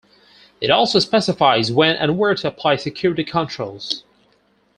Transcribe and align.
It 0.59 0.71
also 0.71 0.97
specifies 0.97 1.71
when 1.71 1.95
and 1.95 2.17
where 2.17 2.33
to 2.33 2.47
apply 2.47 2.77
security 2.77 3.23
controls. 3.23 4.03